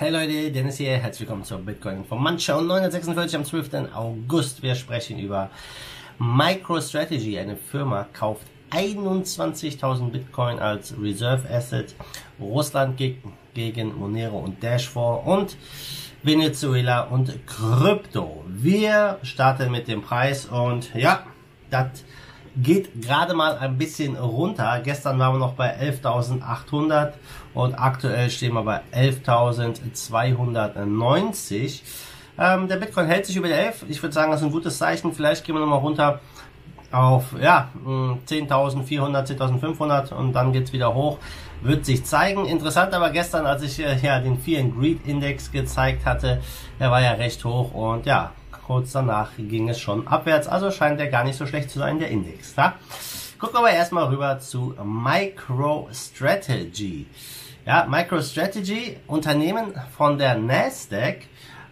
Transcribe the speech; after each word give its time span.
Hey 0.00 0.08
Leute, 0.08 0.50
Dennis 0.50 0.78
hier, 0.78 0.96
herzlich 0.96 1.28
willkommen 1.28 1.44
zur 1.44 1.58
Bitcoin 1.58 1.98
Information 1.98 2.66
946 2.66 3.36
am 3.36 3.44
12. 3.44 3.94
August. 3.94 4.62
Wir 4.62 4.74
sprechen 4.74 5.18
über 5.18 5.50
MicroStrategy. 6.18 7.38
Eine 7.38 7.54
Firma 7.54 8.06
kauft 8.14 8.46
21.000 8.70 10.10
Bitcoin 10.10 10.58
als 10.58 10.94
Reserve 10.98 11.46
Asset. 11.54 11.94
Russland 12.40 12.96
gegen, 12.96 13.34
gegen 13.52 13.94
Monero 13.94 14.38
und 14.38 14.64
Dashfor 14.64 15.26
und 15.26 15.58
Venezuela 16.22 17.02
und 17.02 17.46
Krypto. 17.46 18.42
Wir 18.48 19.18
starten 19.22 19.70
mit 19.70 19.86
dem 19.86 20.00
Preis 20.00 20.46
und 20.46 20.94
ja, 20.94 21.26
das 21.68 22.04
geht 22.62 23.02
gerade 23.02 23.34
mal 23.34 23.58
ein 23.58 23.76
bisschen 23.78 24.16
runter. 24.16 24.80
Gestern 24.82 25.18
waren 25.18 25.34
wir 25.34 25.38
noch 25.38 25.52
bei 25.54 25.78
11.800 25.78 27.12
und 27.54 27.74
aktuell 27.74 28.30
stehen 28.30 28.54
wir 28.54 28.62
bei 28.62 28.80
11.290. 28.92 31.82
Ähm, 32.38 32.68
der 32.68 32.76
Bitcoin 32.76 33.06
hält 33.06 33.26
sich 33.26 33.36
über 33.36 33.48
die 33.48 33.54
11. 33.54 33.86
Ich 33.88 34.00
würde 34.02 34.14
sagen, 34.14 34.30
das 34.30 34.40
ist 34.40 34.46
ein 34.46 34.52
gutes 34.52 34.78
Zeichen. 34.78 35.12
Vielleicht 35.12 35.44
gehen 35.44 35.54
wir 35.54 35.60
nochmal 35.60 35.80
runter 35.80 36.20
auf 36.92 37.34
ja, 37.40 37.70
10.400, 37.84 39.38
10.500 39.38 40.12
und 40.12 40.32
dann 40.32 40.52
geht's 40.52 40.72
wieder 40.72 40.92
hoch. 40.94 41.18
Wird 41.62 41.84
sich 41.84 42.04
zeigen. 42.04 42.46
Interessant 42.46 42.94
aber 42.94 43.10
gestern, 43.10 43.46
als 43.46 43.62
ich 43.62 43.78
äh, 43.78 43.96
ja 44.02 44.18
den 44.20 44.38
Fear 44.38 44.62
and 44.62 44.78
Greed 44.78 45.06
Index 45.06 45.52
gezeigt 45.52 46.06
hatte, 46.06 46.40
der 46.80 46.90
war 46.90 47.02
ja 47.02 47.12
recht 47.12 47.44
hoch 47.44 47.74
und 47.74 48.06
ja, 48.06 48.32
kurz 48.70 48.92
danach 48.92 49.30
ging 49.36 49.68
es 49.68 49.80
schon 49.80 50.06
abwärts. 50.06 50.46
Also 50.46 50.70
scheint 50.70 51.00
der 51.00 51.08
gar 51.08 51.24
nicht 51.24 51.36
so 51.36 51.44
schlecht 51.44 51.72
zu 51.72 51.80
sein, 51.80 51.98
der 51.98 52.08
Index. 52.08 52.54
Ja? 52.54 52.74
Gucken 53.40 53.56
wir 53.56 53.58
aber 53.58 53.72
erstmal 53.72 54.04
rüber 54.04 54.38
zu 54.38 54.76
MicroStrategy. 54.80 57.08
Ja, 57.66 57.88
MicroStrategy, 57.90 58.98
Unternehmen 59.08 59.74
von 59.96 60.18
der 60.18 60.36
Nasdaq, 60.36 61.22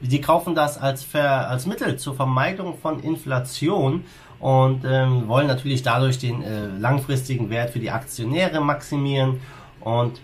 Die 0.00 0.20
kaufen 0.20 0.56
das 0.56 0.76
als, 0.76 1.04
Ver 1.04 1.48
als 1.48 1.66
Mittel 1.66 2.00
zur 2.00 2.16
Vermeidung 2.16 2.78
von 2.78 2.98
Inflation 2.98 4.02
und 4.42 4.84
ähm, 4.84 5.28
wollen 5.28 5.46
natürlich 5.46 5.84
dadurch 5.84 6.18
den 6.18 6.42
äh, 6.42 6.66
langfristigen 6.66 7.48
Wert 7.48 7.70
für 7.70 7.78
die 7.78 7.92
Aktionäre 7.92 8.60
maximieren 8.60 9.40
und 9.80 10.20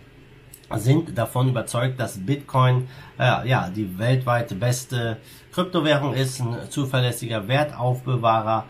sind 0.74 1.16
davon 1.16 1.48
überzeugt, 1.48 2.00
dass 2.00 2.18
Bitcoin 2.18 2.88
äh, 3.16 3.48
ja 3.48 3.70
die 3.70 3.96
weltweit 3.96 4.58
beste 4.58 5.18
Kryptowährung 5.52 6.14
ist, 6.14 6.40
ein 6.40 6.56
zuverlässiger 6.68 7.46
Wertaufbewahrer 7.46 8.64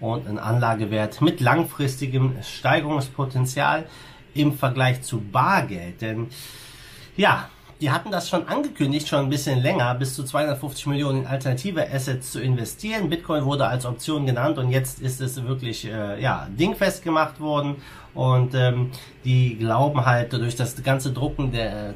und 0.00 0.26
ein 0.26 0.38
Anlagewert 0.38 1.20
mit 1.20 1.40
langfristigem 1.42 2.36
Steigerungspotenzial 2.42 3.84
im 4.32 4.54
Vergleich 4.54 5.02
zu 5.02 5.20
Bargeld. 5.20 6.00
Denn 6.00 6.28
ja, 7.14 7.50
die 7.80 7.90
hatten 7.90 8.10
das 8.10 8.28
schon 8.28 8.46
angekündigt, 8.48 9.08
schon 9.08 9.20
ein 9.20 9.28
bisschen 9.28 9.60
länger, 9.60 9.94
bis 9.94 10.14
zu 10.14 10.24
250 10.24 10.86
Millionen 10.86 11.22
in 11.22 11.26
alternative 11.26 11.86
Assets 11.92 12.32
zu 12.32 12.40
investieren. 12.40 13.08
Bitcoin 13.08 13.44
wurde 13.44 13.66
als 13.66 13.84
Option 13.84 14.26
genannt 14.26 14.58
und 14.58 14.70
jetzt 14.70 15.00
ist 15.00 15.20
es 15.20 15.42
wirklich 15.44 15.86
äh, 15.86 16.20
ja, 16.22 16.46
dingfest 16.50 17.02
gemacht 17.02 17.40
worden. 17.40 17.76
Und 18.14 18.54
ähm, 18.54 18.92
die 19.24 19.56
glauben 19.58 20.06
halt 20.06 20.32
durch 20.32 20.54
das 20.54 20.80
ganze 20.84 21.12
Drucken 21.12 21.50
der, 21.50 21.90
äh, 21.90 21.94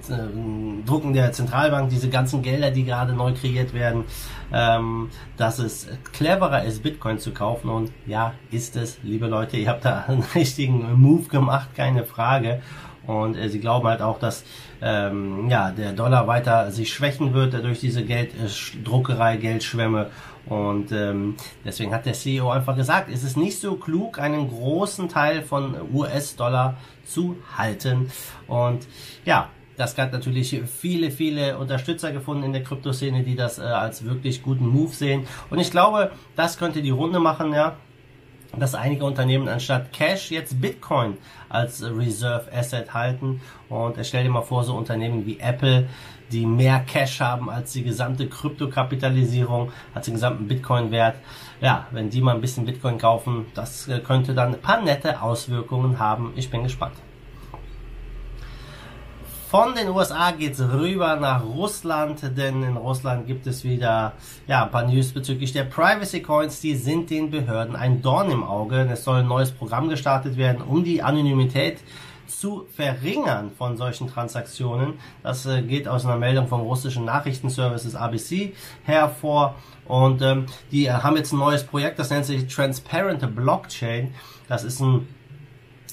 Drucken 0.85 1.13
der 1.13 1.31
Zentralbank, 1.31 1.91
diese 1.91 2.09
ganzen 2.09 2.43
Gelder, 2.43 2.73
die 2.73 2.85
gerade 2.85 3.13
neu 3.13 3.33
kreiert 3.35 3.73
werden, 3.73 4.05
ähm, 4.53 5.11
dass 5.37 5.61
es 5.61 5.87
cleverer 6.13 6.65
ist, 6.65 6.83
Bitcoin 6.83 7.21
zu 7.21 7.31
kaufen. 7.31 7.71
Und 7.71 7.93
ja, 8.05 8.35
ist 8.51 8.75
es, 8.75 8.99
liebe 9.05 9.29
Leute, 9.29 9.59
ihr 9.59 9.69
habt 9.69 9.85
da 9.85 10.07
einen 10.09 10.25
richtigen 10.35 11.01
Move 11.01 11.29
gemacht, 11.29 11.69
keine 11.77 12.05
Frage. 12.05 12.63
Und 13.09 13.39
äh, 13.39 13.49
sie 13.49 13.59
glauben 13.59 13.89
halt 13.89 14.03
auch, 14.03 14.19
dass 14.19 14.45
ähm, 14.83 15.49
ja, 15.49 15.71
der 15.71 15.93
Dollar 15.93 16.27
weiter 16.27 16.71
sich 16.71 16.93
schwächen 16.93 17.33
wird 17.33 17.55
durch 17.55 17.81
diese 17.81 18.05
Gelddruckerei, 18.05 19.39
Geldschwämme. 19.39 20.11
Und 20.45 20.93
ähm, 20.93 21.37
deswegen 21.65 21.95
hat 21.95 22.05
der 22.05 22.13
CEO 22.13 22.51
einfach 22.51 22.77
gesagt, 22.77 23.09
es 23.11 23.25
ist 23.25 23.39
nicht 23.39 23.59
so 23.61 23.77
klug, 23.77 24.19
einen 24.19 24.49
großen 24.49 25.09
Teil 25.09 25.43
von 25.43 25.75
US-Dollar 25.93 26.77
zu 27.05 27.37
halten. 27.57 28.11
Und 28.47 28.87
ja, 29.25 29.49
das 29.79 29.97
hat 29.97 30.13
natürlich 30.13 30.61
viele, 30.67 31.11
viele 31.11 31.57
Unterstützer 31.57 32.13
gefunden 32.13 32.45
in 32.45 32.53
der 32.53 32.63
Kryptoszene, 32.63 33.23
die 33.23 33.37
das 33.37 33.59
äh, 33.59 33.63
als 33.63 34.05
wirklich 34.05 34.43
guten 34.43 34.69
Move 34.69 34.93
sehen. 34.93 35.27
Und 35.49 35.61
ich 35.61 35.71
glaube, 35.71 36.11
das 36.37 36.59
könnte 36.59 36.83
die 36.83 36.91
Runde 36.91 37.21
machen, 37.21 37.55
ja 37.55 37.79
dass 38.57 38.75
einige 38.75 39.05
Unternehmen 39.05 39.49
anstatt 39.49 39.93
Cash 39.93 40.31
jetzt 40.31 40.61
Bitcoin 40.61 41.19
als 41.49 41.83
Reserve 41.83 42.51
Asset 42.53 42.95
halten. 42.95 43.41
Und 43.69 43.97
stell 44.05 44.25
dir 44.25 44.31
mal 44.31 44.43
vor, 44.43 44.65
so 44.65 44.75
Unternehmen 44.75 45.27
wie 45.27 45.39
Apple, 45.39 45.89
die 46.33 46.47
mehr 46.47 46.81
Cash 46.81 47.21
haben 47.21 47.51
als 47.51 47.73
die 47.73 47.83
gesamte 47.83 48.29
Kryptokapitalisierung, 48.29 49.73
als 49.95 50.07
den 50.07 50.15
gesamten 50.15 50.47
Bitcoin-Wert. 50.47 51.17
Ja, 51.61 51.87
wenn 51.91 52.11
die 52.11 52.21
mal 52.21 52.35
ein 52.35 52.41
bisschen 52.41 52.67
Bitcoin 52.67 52.99
kaufen, 52.99 53.47
das 53.55 53.89
könnte 54.07 54.35
dann 54.35 54.55
ein 54.55 54.61
paar 54.61 54.83
nette 54.83 55.23
Auswirkungen 55.23 55.99
haben. 55.99 56.33
Ich 56.37 56.51
bin 56.51 56.63
gespannt. 56.63 56.95
Von 59.51 59.75
den 59.75 59.89
USA 59.89 60.33
geht's 60.33 60.61
rüber 60.61 61.17
nach 61.17 61.43
Russland, 61.43 62.21
denn 62.37 62.63
in 62.63 62.77
Russland 62.77 63.27
gibt 63.27 63.47
es 63.47 63.65
wieder 63.65 64.13
ja, 64.47 64.65
ein 64.65 64.71
paar 64.71 64.87
News 64.87 65.13
bezüglich 65.13 65.55
der 65.55 65.65
Privacy 65.65 66.21
Coins. 66.21 66.61
Die 66.61 66.75
sind 66.75 67.09
den 67.09 67.31
Behörden 67.31 67.75
ein 67.75 68.03
Dorn 68.03 68.31
im 68.31 68.45
Auge. 68.45 68.87
Es 68.93 69.05
soll 69.05 69.21
ein 69.21 69.27
neues 69.27 69.51
Programm 69.51 69.89
gestartet 69.89 70.37
werden, 70.37 70.61
um 70.61 70.85
die 70.85 71.03
Anonymität 71.03 71.79
zu 72.27 72.67
verringern 72.77 73.51
von 73.57 73.79
solchen 73.79 74.07
Transaktionen. 74.09 74.99
Das 75.23 75.47
äh, 75.47 75.63
geht 75.63 75.89
aus 75.89 76.05
einer 76.05 76.19
Meldung 76.19 76.47
vom 76.47 76.61
russischen 76.61 77.07
Nachrichtenservices 77.07 77.95
ABC 77.95 78.53
hervor. 78.85 79.55
Und 79.87 80.21
ähm, 80.21 80.45
die 80.71 80.93
haben 80.93 81.17
jetzt 81.17 81.33
ein 81.33 81.39
neues 81.39 81.65
Projekt, 81.65 81.99
das 81.99 82.11
nennt 82.11 82.27
sich 82.27 82.47
Transparent 82.55 83.35
Blockchain. 83.35 84.13
Das 84.47 84.65
ist 84.65 84.81
ein 84.81 85.09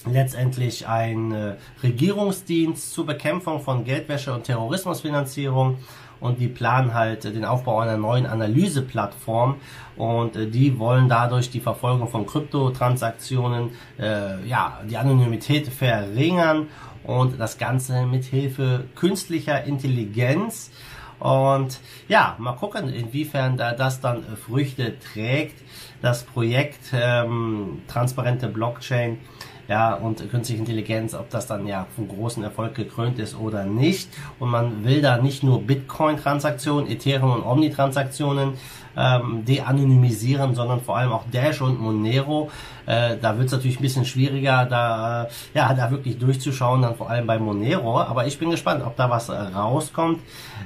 letztendlich 0.05 0.87
ein 0.87 1.31
äh, 1.31 1.55
Regierungsdienst 1.83 2.93
zur 2.93 3.05
Bekämpfung 3.05 3.61
von 3.61 3.83
Geldwäsche 3.83 4.33
und 4.33 4.43
Terrorismusfinanzierung 4.43 5.77
und 6.19 6.39
die 6.39 6.47
planen 6.47 6.93
halt 6.93 7.23
den 7.23 7.45
Aufbau 7.45 7.79
einer 7.79 7.97
neuen 7.97 8.25
Analyseplattform 8.25 9.55
und 9.95 10.35
äh, 10.35 10.47
die 10.47 10.79
wollen 10.79 11.09
dadurch 11.09 11.49
die 11.49 11.59
Verfolgung 11.59 12.07
von 12.07 12.25
Kryptotransaktionen, 12.25 13.71
äh, 13.99 14.45
ja, 14.47 14.79
die 14.89 14.97
Anonymität 14.97 15.67
verringern 15.67 16.67
und 17.03 17.39
das 17.39 17.57
Ganze 17.57 18.05
mit 18.05 18.25
Hilfe 18.25 18.85
künstlicher 18.95 19.63
Intelligenz. 19.63 20.71
Und 21.19 21.79
ja, 22.09 22.35
mal 22.39 22.53
gucken, 22.53 22.89
inwiefern 22.89 23.55
da 23.55 23.71
das 23.71 24.01
dann 24.01 24.23
Früchte 24.35 24.99
trägt. 24.99 25.63
Das 26.01 26.23
Projekt 26.23 26.91
ähm, 26.93 27.81
Transparente 27.87 28.47
Blockchain 28.47 29.19
ja, 29.67 29.95
und 29.95 30.29
künstliche 30.29 30.59
Intelligenz, 30.59 31.13
ob 31.13 31.29
das 31.29 31.47
dann 31.47 31.65
ja 31.67 31.87
von 31.95 32.07
großen 32.07 32.43
Erfolg 32.43 32.75
gekrönt 32.75 33.19
ist 33.19 33.37
oder 33.37 33.65
nicht. 33.65 34.09
Und 34.39 34.49
man 34.49 34.83
will 34.83 35.01
da 35.01 35.17
nicht 35.17 35.43
nur 35.43 35.61
Bitcoin-Transaktionen, 35.61 36.89
Ethereum 36.89 37.33
und 37.33 37.43
Omni-Transaktionen 37.43 38.53
ähm, 38.97 39.43
de-anonymisieren, 39.45 40.55
sondern 40.55 40.81
vor 40.81 40.97
allem 40.97 41.11
auch 41.11 41.23
Dash 41.31 41.61
und 41.61 41.79
Monero. 41.79 42.49
Äh, 42.85 43.17
da 43.21 43.37
wird 43.37 43.47
es 43.47 43.53
natürlich 43.53 43.79
ein 43.79 43.83
bisschen 43.83 44.05
schwieriger, 44.05 44.65
da, 44.65 45.23
äh, 45.23 45.27
ja, 45.53 45.73
da 45.73 45.91
wirklich 45.91 46.17
durchzuschauen, 46.17 46.81
dann 46.81 46.95
vor 46.95 47.09
allem 47.09 47.27
bei 47.27 47.39
Monero. 47.39 47.99
Aber 47.99 48.27
ich 48.27 48.37
bin 48.37 48.51
gespannt, 48.51 48.83
ob 48.85 48.95
da 48.95 49.09
was 49.09 49.29
äh, 49.29 49.33
rauskommt. 49.33 50.19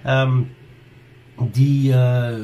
Ähm, 0.06 0.51
die 1.39 1.89
äh, 1.89 2.38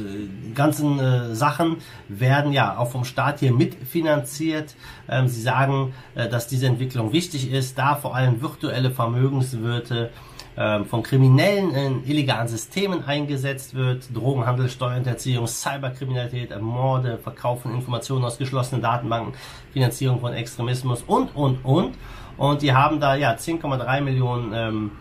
ganzen 0.54 1.00
äh, 1.00 1.36
Sachen 1.36 1.78
werden 2.08 2.54
ja 2.54 2.78
auch 2.78 2.90
vom 2.90 3.04
Staat 3.04 3.40
hier 3.40 3.54
mitfinanziert. 3.54 4.76
Ähm, 5.10 5.28
sie 5.28 5.42
sagen, 5.42 5.94
äh, 6.16 6.30
dass 6.30 6.48
diese 6.48 6.68
Entwicklung 6.68 7.12
wichtig 7.12 7.52
ist, 7.52 7.78
da 7.78 7.96
vor 7.96 8.16
allem 8.16 8.42
virtuelle 8.42 8.92
Vermögenswirte 8.92 10.12
äh, 10.56 10.84
von 10.86 11.04
Kriminellen 11.04 11.72
in 11.72 12.08
illegalen 12.08 12.48
Systemen 12.48 13.04
eingesetzt 13.04 13.76
wird, 13.76 14.16
Drogenhandel, 14.16 14.70
Steuerhinterziehung, 14.70 15.48
Cyberkriminalität, 15.48 16.60
Morde, 16.62 17.18
Verkauf 17.18 17.64
von 17.64 17.76
Informationen 17.76 18.24
aus 18.24 18.38
geschlossenen 18.38 18.82
Datenbanken, 18.82 19.34
Finanzierung 19.74 20.22
von 20.22 20.34
Extremismus 20.34 21.04
und, 21.04 21.36
und, 21.36 21.64
und. 21.66 21.96
Und 22.38 22.62
die 22.62 22.74
haben 22.74 23.00
da 23.00 23.16
ja 23.16 23.34
10,3 23.34 24.02
Millionen 24.02 24.52
ähm, 24.54 24.92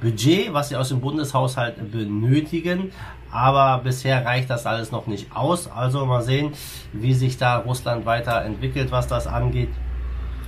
Budget, 0.00 0.52
was 0.52 0.68
sie 0.68 0.76
aus 0.76 0.88
dem 0.90 1.00
Bundeshaushalt 1.00 1.90
benötigen. 1.90 2.92
Aber 3.30 3.82
bisher 3.82 4.24
reicht 4.24 4.50
das 4.50 4.66
alles 4.66 4.92
noch 4.92 5.06
nicht 5.06 5.34
aus. 5.34 5.70
Also 5.70 6.06
mal 6.06 6.22
sehen, 6.22 6.52
wie 6.92 7.14
sich 7.14 7.36
da 7.36 7.56
Russland 7.58 8.06
weiterentwickelt, 8.06 8.92
was 8.92 9.08
das 9.08 9.26
angeht. 9.26 9.70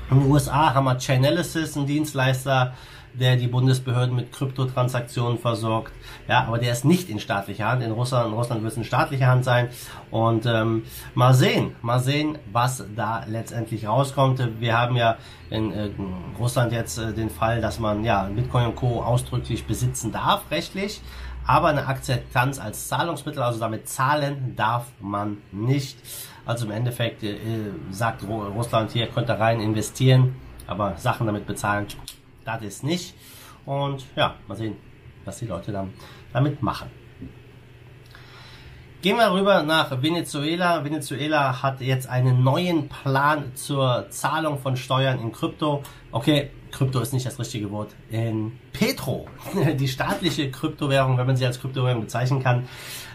In 0.08 0.20
den 0.20 0.30
USA 0.30 0.72
haben 0.72 0.84
wir 0.84 0.98
Chainalysis, 0.98 1.76
ein 1.76 1.86
Dienstleister, 1.86 2.74
der 3.18 3.36
die 3.36 3.48
Bundesbehörden 3.48 4.14
mit 4.14 4.30
Kryptotransaktionen 4.30 5.38
versorgt. 5.38 5.92
Ja, 6.28 6.44
aber 6.44 6.58
der 6.58 6.72
ist 6.72 6.84
nicht 6.84 7.08
in 7.08 7.18
staatlicher 7.18 7.66
Hand. 7.66 7.82
In 7.82 7.90
Russland, 7.90 8.28
in 8.28 8.34
Russland 8.34 8.62
wird 8.62 8.72
es 8.72 8.78
in 8.78 8.84
staatlicher 8.84 9.26
Hand 9.26 9.44
sein. 9.44 9.68
Und 10.12 10.46
ähm, 10.46 10.84
mal 11.14 11.34
sehen, 11.34 11.74
mal 11.82 11.98
sehen, 11.98 12.38
was 12.52 12.84
da 12.94 13.24
letztendlich 13.26 13.88
rauskommt. 13.88 14.60
Wir 14.60 14.78
haben 14.78 14.94
ja 14.94 15.16
in 15.50 15.72
äh, 15.72 15.90
Russland 16.38 16.72
jetzt 16.72 16.98
äh, 16.98 17.12
den 17.12 17.30
Fall, 17.30 17.60
dass 17.60 17.80
man 17.80 18.04
ja 18.04 18.24
Bitcoin 18.24 18.66
und 18.66 18.76
Co. 18.76 19.02
ausdrücklich 19.02 19.66
besitzen 19.66 20.12
darf, 20.12 20.42
rechtlich. 20.50 21.00
Aber 21.46 21.68
eine 21.68 21.86
Akzeptanz 21.86 22.58
als 22.58 22.88
Zahlungsmittel, 22.88 23.42
also 23.42 23.58
damit 23.58 23.88
zahlen 23.88 24.54
darf 24.56 24.86
man 25.00 25.38
nicht. 25.52 25.96
Also 26.46 26.66
im 26.66 26.70
Endeffekt 26.70 27.22
äh, 27.24 27.36
sagt 27.90 28.22
Russland 28.22 28.92
hier, 28.92 29.08
könnt 29.08 29.28
ihr 29.28 29.34
rein 29.34 29.60
investieren, 29.60 30.36
aber 30.66 30.96
Sachen 30.96 31.26
damit 31.26 31.46
bezahlen 31.46 31.86
das 32.44 32.62
ist 32.62 32.84
nicht. 32.84 33.14
Und 33.64 34.04
ja, 34.14 34.36
mal 34.46 34.54
sehen, 34.54 34.76
was 35.24 35.38
die 35.38 35.46
Leute 35.46 35.72
dann 35.72 35.92
damit 36.32 36.62
machen. 36.62 36.88
Gehen 39.02 39.16
wir 39.16 39.32
rüber 39.32 39.62
nach 39.62 40.02
Venezuela. 40.02 40.84
Venezuela 40.84 41.62
hat 41.62 41.80
jetzt 41.80 42.08
einen 42.08 42.42
neuen 42.42 42.88
Plan 42.88 43.54
zur 43.54 44.06
Zahlung 44.10 44.58
von 44.58 44.76
Steuern 44.76 45.20
in 45.20 45.32
Krypto. 45.32 45.82
Okay, 46.12 46.50
Krypto 46.70 47.00
ist 47.00 47.12
nicht 47.12 47.26
das 47.26 47.38
richtige 47.38 47.70
Wort. 47.70 47.94
In 48.10 48.52
Petro, 48.72 49.26
die 49.78 49.88
staatliche 49.88 50.50
Kryptowährung, 50.50 51.18
wenn 51.18 51.26
man 51.26 51.36
sie 51.36 51.46
als 51.46 51.60
Kryptowährung 51.60 52.02
bezeichnen 52.02 52.42
kann. 52.42 52.68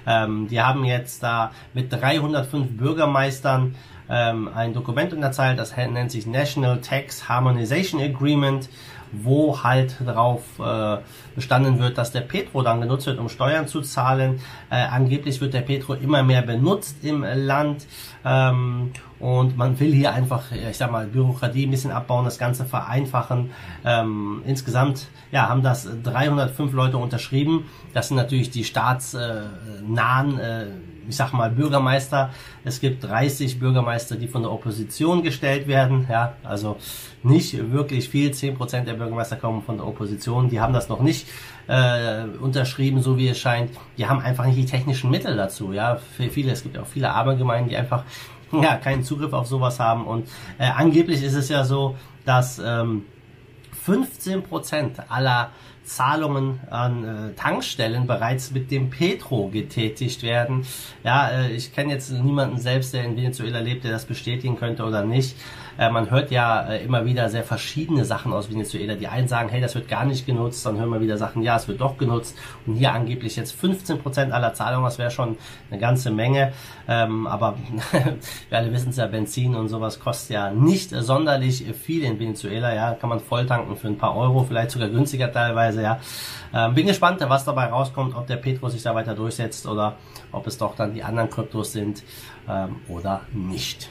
Ähm, 0.05 0.47
die 0.47 0.61
haben 0.61 0.83
jetzt 0.83 1.21
da 1.21 1.51
mit 1.73 1.91
305 1.91 2.77
Bürgermeistern 2.77 3.75
ähm, 4.09 4.49
ein 4.53 4.73
Dokument 4.73 5.13
unterzeichnet, 5.13 5.59
das 5.59 5.75
nennt 5.75 6.11
sich 6.11 6.25
National 6.25 6.81
Tax 6.81 7.29
Harmonization 7.29 8.01
Agreement 8.01 8.67
wo 9.11 9.63
halt 9.63 9.95
darauf 10.05 10.41
äh, 10.59 10.97
bestanden 11.35 11.79
wird, 11.79 11.97
dass 11.97 12.11
der 12.11 12.21
Petro 12.21 12.61
dann 12.61 12.81
genutzt 12.81 13.07
wird, 13.07 13.19
um 13.19 13.29
Steuern 13.29 13.67
zu 13.67 13.81
zahlen. 13.81 14.39
Äh, 14.69 14.75
angeblich 14.75 15.41
wird 15.41 15.53
der 15.53 15.61
Petro 15.61 15.93
immer 15.93 16.23
mehr 16.23 16.41
benutzt 16.41 17.03
im 17.03 17.23
Land 17.23 17.87
ähm, 18.25 18.91
und 19.19 19.57
man 19.57 19.79
will 19.79 19.93
hier 19.93 20.13
einfach, 20.13 20.51
ich 20.51 20.77
sag 20.77 20.91
mal, 20.91 21.07
Bürokratie 21.07 21.65
ein 21.67 21.71
bisschen 21.71 21.91
abbauen, 21.91 22.25
das 22.25 22.37
Ganze 22.37 22.65
vereinfachen. 22.65 23.51
Ähm, 23.85 24.41
insgesamt 24.45 25.07
ja, 25.31 25.47
haben 25.47 25.61
das 25.61 25.87
305 26.03 26.73
Leute 26.73 26.97
unterschrieben. 26.97 27.65
Das 27.93 28.07
sind 28.07 28.17
natürlich 28.17 28.49
die 28.49 28.63
staatsnahen 28.63 30.39
äh, 30.39 30.65
ich 31.07 31.15
sag 31.15 31.33
mal, 31.33 31.49
Bürgermeister. 31.49 32.31
Es 32.63 32.79
gibt 32.79 33.03
30 33.03 33.59
Bürgermeister, 33.59 34.15
die 34.15 34.27
von 34.27 34.43
der 34.43 34.51
Opposition 34.51 35.23
gestellt 35.23 35.67
werden. 35.67 36.07
Ja, 36.09 36.33
also 36.43 36.77
nicht 37.23 37.71
wirklich 37.71 38.09
viel. 38.09 38.31
10% 38.31 38.83
der 38.83 38.93
Bürgermeister 38.93 39.35
kommen 39.35 39.61
von 39.61 39.77
der 39.77 39.87
Opposition. 39.87 40.49
Die 40.49 40.59
haben 40.59 40.73
das 40.73 40.89
noch 40.89 41.01
nicht 41.01 41.27
äh, 41.67 42.23
unterschrieben, 42.39 43.01
so 43.01 43.17
wie 43.17 43.27
es 43.27 43.39
scheint. 43.39 43.71
Die 43.97 44.07
haben 44.07 44.19
einfach 44.19 44.45
nicht 44.45 44.57
die 44.57 44.65
technischen 44.65 45.09
Mittel 45.09 45.35
dazu. 45.35 45.73
Ja, 45.73 45.95
für 45.95 46.29
viele, 46.29 46.51
es 46.51 46.63
gibt 46.63 46.77
auch 46.77 46.87
viele 46.87 47.11
arme 47.11 47.37
Gemeinden, 47.37 47.69
die 47.69 47.77
einfach 47.77 48.03
ja, 48.51 48.75
keinen 48.77 49.03
Zugriff 49.03 49.33
auf 49.33 49.47
sowas 49.47 49.79
haben. 49.79 50.05
Und 50.05 50.27
äh, 50.57 50.65
angeblich 50.65 51.23
ist 51.23 51.35
es 51.35 51.49
ja 51.49 51.63
so, 51.63 51.95
dass 52.25 52.59
ähm, 52.59 53.05
15% 53.85 55.07
aller 55.09 55.51
Zahlungen 55.95 56.61
an 56.69 57.03
äh, 57.03 57.33
Tankstellen 57.33 58.07
bereits 58.07 58.51
mit 58.51 58.71
dem 58.71 58.89
Petro 58.89 59.49
getätigt 59.49 60.23
werden. 60.23 60.65
Ja, 61.03 61.29
äh, 61.29 61.51
ich 61.51 61.73
kenne 61.73 61.91
jetzt 61.91 62.11
niemanden 62.11 62.57
selbst, 62.59 62.93
der 62.93 63.03
in 63.03 63.17
Venezuela 63.17 63.59
lebt, 63.59 63.83
der 63.83 63.91
das 63.91 64.05
bestätigen 64.05 64.55
könnte 64.55 64.85
oder 64.85 65.03
nicht. 65.03 65.35
Äh, 65.77 65.89
man 65.89 66.09
hört 66.11 66.31
ja 66.31 66.61
äh, 66.61 66.83
immer 66.83 67.05
wieder 67.05 67.29
sehr 67.29 67.43
verschiedene 67.43 68.05
Sachen 68.05 68.33
aus 68.33 68.49
Venezuela. 68.49 68.95
Die 68.95 69.07
einen 69.07 69.27
sagen, 69.27 69.49
hey, 69.49 69.61
das 69.61 69.75
wird 69.75 69.87
gar 69.87 70.05
nicht 70.05 70.25
genutzt, 70.25 70.65
dann 70.65 70.77
hören 70.77 70.89
wir 70.89 71.01
wieder 71.01 71.17
Sachen, 71.17 71.41
ja, 71.41 71.55
es 71.55 71.67
wird 71.67 71.81
doch 71.81 71.97
genutzt. 71.97 72.37
Und 72.65 72.75
hier 72.75 72.93
angeblich 72.93 73.35
jetzt 73.35 73.55
15% 73.59 74.31
aller 74.31 74.53
Zahlungen, 74.53 74.85
das 74.85 74.97
wäre 74.97 75.11
schon 75.11 75.37
eine 75.69 75.79
ganze 75.79 76.11
Menge. 76.11 76.53
Ähm, 76.87 77.27
aber 77.27 77.55
wir 78.49 78.57
alle 78.57 78.71
wissen 78.71 78.89
es 78.89 78.97
ja, 78.97 79.07
Benzin 79.07 79.55
und 79.55 79.69
sowas 79.69 79.99
kostet 79.99 80.35
ja 80.35 80.51
nicht 80.51 80.91
sonderlich 80.91 81.65
viel 81.73 82.03
in 82.03 82.19
Venezuela. 82.19 82.73
Ja, 82.75 82.93
kann 82.93 83.09
man 83.09 83.19
voll 83.19 83.45
tanken 83.45 83.75
für 83.75 83.87
ein 83.87 83.97
paar 83.97 84.15
Euro, 84.15 84.43
vielleicht 84.43 84.71
sogar 84.71 84.89
günstiger 84.89 85.31
teilweise. 85.31 85.80
Ja, 85.81 85.99
ähm, 86.53 86.73
bin 86.73 86.87
gespannt, 86.87 87.21
was 87.27 87.45
dabei 87.45 87.65
rauskommt, 87.65 88.15
ob 88.15 88.27
der 88.27 88.37
Petro 88.37 88.69
sich 88.69 88.83
da 88.83 88.95
weiter 88.95 89.15
durchsetzt 89.15 89.65
oder 89.67 89.97
ob 90.31 90.47
es 90.47 90.57
doch 90.57 90.75
dann 90.75 90.93
die 90.93 91.03
anderen 91.03 91.29
Kryptos 91.29 91.71
sind 91.73 92.03
ähm, 92.47 92.77
oder 92.87 93.21
nicht. 93.33 93.89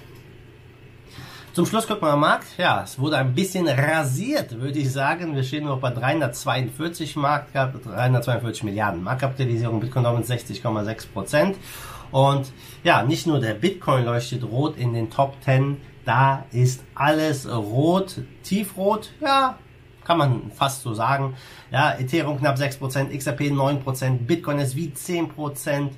Zum 1.53 1.67
Schluss 1.67 1.89
gucken 1.89 2.07
wir 2.07 2.13
am 2.13 2.21
Markt. 2.21 2.47
Ja, 2.59 2.85
es 2.85 2.97
wurde 2.99 3.17
ein 3.17 3.35
bisschen 3.35 3.67
rasiert, 3.67 4.61
würde 4.61 4.79
ich 4.79 4.93
sagen. 4.93 5.35
Wir 5.35 5.43
stehen 5.43 5.65
noch 5.65 5.81
bei 5.81 5.91
342 5.91 7.17
Markt, 7.17 7.55
342 7.55 8.63
Milliarden 8.63 9.03
Marktkapitalisierung, 9.03 9.81
Bitcoin 9.81 10.05
mit 10.17 10.27
60,6 10.27 11.13
Prozent. 11.13 11.57
Und 12.13 12.53
ja, 12.85 13.03
nicht 13.03 13.27
nur 13.27 13.41
der 13.41 13.55
Bitcoin 13.55 14.05
leuchtet 14.05 14.45
rot 14.45 14.77
in 14.77 14.93
den 14.93 15.11
Top 15.11 15.35
10, 15.45 15.79
da 16.05 16.45
ist 16.53 16.83
alles 16.95 17.51
rot, 17.51 18.21
tiefrot, 18.43 19.11
ja, 19.21 19.59
kann 20.11 20.19
man 20.19 20.51
fast 20.51 20.83
so 20.83 20.93
sagen. 20.93 21.37
Ja, 21.71 21.93
Ethereum 21.97 22.37
knapp 22.37 22.57
6%, 22.57 23.17
XRP 23.17 23.43
9%, 23.53 24.27
Bitcoin 24.27 24.59
wie 24.59 24.89
10%, 24.89 25.91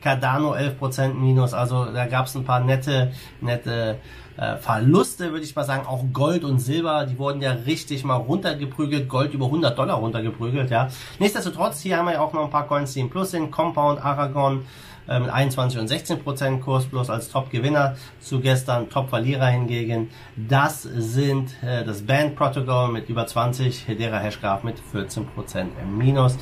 Cardano 0.00 0.54
11% 0.54 1.12
minus, 1.12 1.52
also 1.52 1.84
da 1.84 2.06
gab 2.06 2.26
es 2.26 2.34
ein 2.34 2.44
paar 2.44 2.60
nette, 2.60 3.12
nette 3.42 3.98
äh, 4.38 4.56
Verluste, 4.56 5.32
würde 5.32 5.44
ich 5.44 5.54
mal 5.54 5.64
sagen. 5.64 5.86
Auch 5.86 6.02
Gold 6.14 6.44
und 6.44 6.60
Silber, 6.60 7.04
die 7.04 7.18
wurden 7.18 7.42
ja 7.42 7.52
richtig 7.66 8.04
mal 8.04 8.14
runtergeprügelt. 8.14 9.06
Gold 9.06 9.34
über 9.34 9.46
100 9.46 9.76
Dollar 9.76 9.96
runtergeprügelt, 9.96 10.70
ja. 10.70 10.88
Nichtsdestotrotz, 11.18 11.82
hier 11.82 11.98
haben 11.98 12.06
wir 12.06 12.14
ja 12.14 12.20
auch 12.20 12.32
noch 12.32 12.44
ein 12.44 12.50
paar 12.50 12.66
Coins, 12.66 12.94
die 12.94 13.00
im 13.00 13.10
Plus 13.10 13.32
sind. 13.32 13.50
Compound, 13.50 14.02
Aragon, 14.02 14.64
äh, 15.08 15.18
mit 15.20 15.30
21 15.30 15.80
und 15.80 15.88
16 15.88 16.22
Prozent 16.22 16.62
Kurs 16.62 16.86
plus 16.86 17.10
als 17.10 17.30
Top-Gewinner 17.30 17.96
zu 18.20 18.40
gestern. 18.40 18.88
Top-Verlierer 18.90 19.46
hingegen, 19.46 20.10
das 20.36 20.82
sind 20.82 21.50
äh, 21.62 21.84
das 21.84 22.02
Band 22.02 22.36
Protocol 22.36 22.88
mit 22.92 23.08
über 23.08 23.26
20, 23.26 23.88
Hedera 23.88 24.18
Hashgraph 24.18 24.64
mit 24.64 24.78
14 24.78 25.26
Prozent 25.26 25.72
im 25.80 25.96
Minus. 25.96 26.36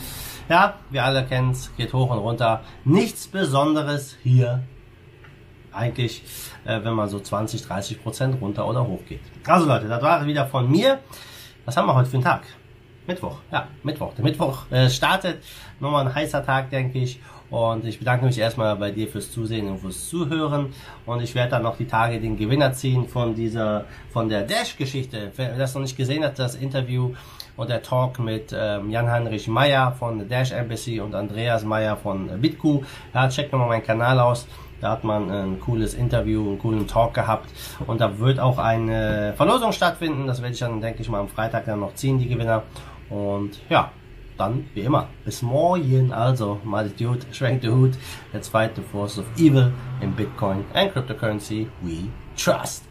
Ja, 0.48 0.74
wir 0.90 1.04
alle 1.04 1.24
kennen 1.24 1.50
es, 1.50 1.74
geht 1.76 1.92
hoch 1.92 2.10
und 2.10 2.18
runter. 2.18 2.62
Nichts 2.84 3.26
Besonderes 3.26 4.16
hier 4.22 4.62
eigentlich, 5.72 6.22
äh, 6.64 6.82
wenn 6.82 6.94
man 6.94 7.08
so 7.08 7.20
20, 7.20 7.62
30 7.62 8.02
Prozent 8.02 8.40
runter 8.40 8.66
oder 8.66 8.86
hoch 8.86 9.00
geht. 9.08 9.20
Also 9.46 9.66
Leute, 9.66 9.88
das 9.88 10.02
war 10.02 10.24
wieder 10.26 10.46
von 10.46 10.70
mir. 10.70 11.00
Was 11.64 11.76
haben 11.76 11.86
wir 11.86 11.94
heute 11.94 12.08
für 12.08 12.16
einen 12.16 12.24
Tag? 12.24 12.42
Mittwoch, 13.06 13.38
ja, 13.52 13.68
Mittwoch. 13.82 14.14
Der 14.14 14.24
Mittwoch 14.24 14.70
äh, 14.70 14.88
startet. 14.88 15.42
Nochmal 15.78 16.06
ein 16.06 16.14
heißer 16.14 16.44
Tag, 16.44 16.70
denke 16.70 16.98
ich. 16.98 17.20
Und 17.50 17.84
ich 17.84 17.98
bedanke 17.98 18.24
mich 18.24 18.38
erstmal 18.38 18.74
bei 18.76 18.90
dir 18.90 19.08
fürs 19.08 19.30
Zusehen 19.30 19.68
und 19.68 19.78
fürs 19.78 20.08
Zuhören. 20.08 20.72
Und 21.04 21.22
ich 21.22 21.34
werde 21.34 21.52
dann 21.52 21.62
noch 21.62 21.76
die 21.76 21.86
Tage 21.86 22.20
den 22.20 22.36
Gewinner 22.36 22.72
ziehen 22.72 23.08
von 23.08 23.34
dieser, 23.34 23.84
von 24.10 24.28
der 24.28 24.42
Dash-Geschichte. 24.42 25.30
Wer 25.36 25.56
das 25.56 25.74
noch 25.74 25.82
nicht 25.82 25.96
gesehen 25.96 26.24
hat, 26.24 26.38
das 26.38 26.56
Interview 26.56 27.12
und 27.56 27.70
der 27.70 27.82
Talk 27.82 28.18
mit 28.18 28.54
ähm, 28.56 28.90
Jan-Heinrich 28.90 29.48
Meyer 29.48 29.92
von 29.92 30.28
Dash 30.28 30.52
Embassy 30.52 31.00
und 31.00 31.14
Andreas 31.14 31.64
Meyer 31.64 31.96
von 31.96 32.28
Bitku. 32.40 32.82
Ja, 33.14 33.28
checkt 33.28 33.52
nochmal 33.52 33.68
meinen 33.68 33.84
Kanal 33.84 34.20
aus. 34.20 34.46
Da 34.80 34.90
hat 34.90 35.04
man 35.04 35.30
ein 35.30 35.60
cooles 35.60 35.94
Interview, 35.94 36.50
einen 36.50 36.58
coolen 36.58 36.86
Talk 36.86 37.14
gehabt. 37.14 37.50
Und 37.86 38.00
da 38.00 38.18
wird 38.18 38.38
auch 38.38 38.58
eine 38.58 39.32
Verlosung 39.34 39.72
stattfinden. 39.72 40.26
Das 40.26 40.42
werde 40.42 40.52
ich 40.52 40.60
dann, 40.60 40.80
denke 40.80 41.00
ich 41.00 41.08
mal, 41.08 41.20
am 41.20 41.28
Freitag 41.28 41.64
dann 41.64 41.80
noch 41.80 41.94
ziehen, 41.94 42.18
die 42.18 42.28
Gewinner. 42.28 42.62
Und 43.08 43.58
ja, 43.70 43.90
dann 44.36 44.66
wie 44.74 44.80
immer, 44.80 45.08
bis 45.24 45.42
morgen. 45.42 46.12
Also, 46.12 46.60
mal 46.64 46.88
Dude, 46.88 47.26
schwenkt 47.32 47.62
the 47.62 47.70
hood. 47.70 47.96
Let's 48.32 48.48
fight 48.48 48.74
the 48.76 48.82
force 48.82 49.18
of 49.18 49.26
evil 49.36 49.72
in 50.00 50.14
Bitcoin 50.14 50.64
and 50.74 50.92
cryptocurrency 50.92 51.68
we 51.82 52.10
trust. 52.36 52.84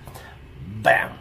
Bam! 0.81 1.11